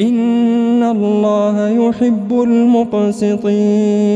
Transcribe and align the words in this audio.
إن 0.00 0.82
الله 0.82 1.68
يحب 1.68 2.42
المقسطين. 2.42 4.06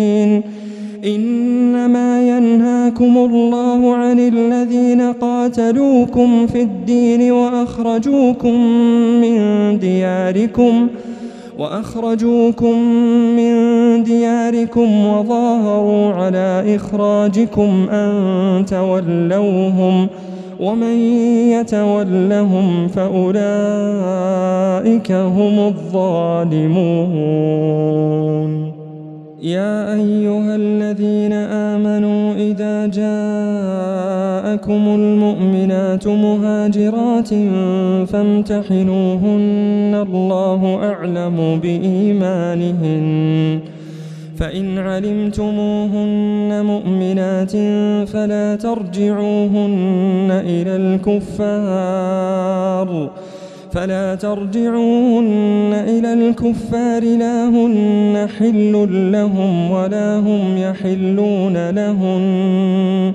إنما 1.05 2.23
ينهاكم 2.29 3.19
الله 3.19 3.95
عن 3.95 4.19
الذين 4.19 5.01
قاتلوكم 5.01 6.47
في 6.47 6.63
الدين 6.63 7.33
وأخرجوكم 7.33 8.55
من 9.21 9.39
دياركم 9.79 10.89
وأخرجوكم 11.59 12.79
من 13.37 13.55
دياركم 14.03 15.07
وظاهروا 15.07 16.13
على 16.13 16.77
إخراجكم 16.77 17.89
أن 17.91 18.65
تولوهم 18.67 20.09
ومن 20.61 20.97
يتولهم 21.57 22.89
فأولئك 22.89 23.41
هم 25.13 25.59
الظالمون. 25.59 27.21
يا 29.43 29.95
أيها 29.95 30.57
الذين 30.57 31.33
آمنوا 31.33 32.35
إذا 32.35 32.87
جاءكم 32.87 34.83
المؤمنات 34.89 36.09
مهاجرات 36.09 37.29
فامتحنوهن 38.09 39.95
الله 40.09 40.79
أعلم 40.83 41.61
بإيمانهن. 41.63 43.61
فإن 44.41 44.79
علمتموهن 44.79 46.65
مؤمنات 46.65 47.51
فلا 48.09 48.57
ترجعوهن 48.57 50.29
إلى 50.45 50.77
الكفار. 50.77 52.31
فلا 53.73 54.15
ترجعوهن 54.15 55.73
إلى 55.89 56.13
الكفار 56.13 57.03
لا 57.03 57.49
هن 57.49 58.29
حل 58.39 59.13
لهم 59.13 59.71
ولا 59.71 60.19
هم 60.19 60.59
يحلون 60.59 61.71
لهن. 61.71 63.15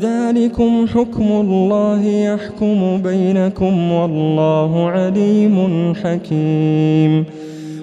ذلكم 0.00 0.86
حكم 0.86 1.32
الله 1.32 2.04
يحكم 2.04 3.02
بينكم 3.02 3.92
والله 3.92 4.88
عليم 4.88 5.94
حكيم. 6.04 7.24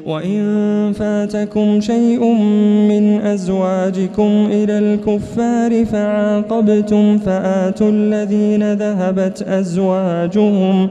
وإن 0.05 0.93
فاتكم 0.93 1.81
شيء 1.81 2.33
من 2.89 3.21
أزواجكم 3.21 4.47
إلى 4.51 4.79
الكفار 4.79 5.85
فعاقبتم 5.85 7.17
فآتوا 7.17 7.89
الذين 7.89 8.73
ذهبت 8.73 9.41
أزواجهم 9.41 10.89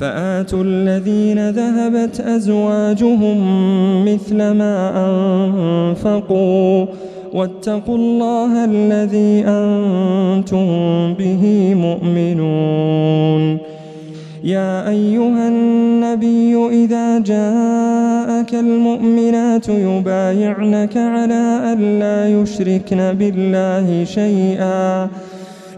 فآتوا 0.00 0.62
الذين 0.64 1.50
ذهبت 1.50 2.20
أزواجهم 2.20 3.38
مثل 4.04 4.36
ما 4.36 4.92
أنفقوا 5.06 6.86
واتقوا 7.34 7.96
الله 7.96 8.64
الذي 8.64 9.44
أنتم 9.46 10.66
به 11.14 11.74
مؤمنون. 11.74 13.58
يا 14.44 14.88
أيها 14.88 15.48
النبي 15.48 16.56
إذا 16.84 17.18
جاءك 17.18 18.54
المؤمنات 18.54 19.68
يبايعنك 19.68 20.96
على 20.96 21.44
أن 21.72 21.98
لا 21.98 22.18
يشركن 22.28 23.12
بالله 23.12 24.04
شيئا. 24.04 25.08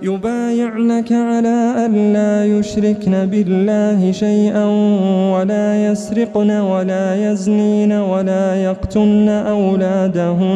يبايعنك 0.02 1.12
على 1.12 1.74
أن 1.86 2.12
لا 2.12 2.46
يشركن 2.46 3.26
بالله 3.26 4.12
شيئا 4.12 4.66
ولا 5.34 5.86
يسرقن 5.86 6.50
ولا 6.50 7.32
يزنين 7.32 7.92
ولا 7.92 8.64
يقتلن 8.64 9.28
أولادهن 9.28 10.52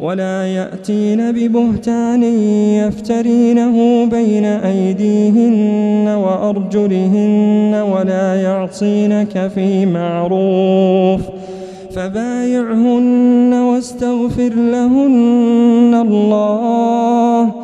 ولا 0.00 0.46
يأتين 0.46 1.32
ببهتان 1.32 2.22
يفترينه 2.82 4.04
بين 4.04 4.44
أيديهن 4.44 6.08
وأرجلهن 6.08 7.84
ولا 7.92 8.42
يعصينك 8.42 9.50
في 9.54 9.86
معروف 9.86 11.20
فبايعهن 11.94 13.54
واستغفر 13.54 14.54
لهن 14.54 15.94
الله 16.08 17.63